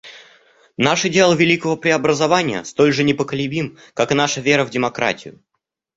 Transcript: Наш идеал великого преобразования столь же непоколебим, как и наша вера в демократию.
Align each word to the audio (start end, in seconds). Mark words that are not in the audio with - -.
Наш 0.77 1.05
идеал 1.05 1.35
великого 1.35 1.77
преобразования 1.77 2.63
столь 2.65 2.91
же 2.91 3.03
непоколебим, 3.03 3.77
как 3.93 4.11
и 4.11 4.15
наша 4.15 4.41
вера 4.41 4.65
в 4.65 4.71
демократию. 4.71 5.39